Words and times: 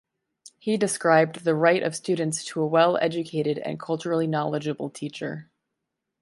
He 0.57 0.77
described 0.77 1.43
the 1.43 1.53
right 1.53 1.83
of 1.83 1.95
students 1.95 2.43
to 2.45 2.61
a 2.61 2.65
well-educated 2.65 3.59
and 3.59 3.79
culturally 3.79 4.25
knowledgeable 4.25 4.89
teacher. 4.89 5.51